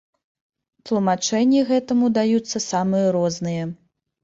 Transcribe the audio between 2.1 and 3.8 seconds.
даюцца самыя розныя.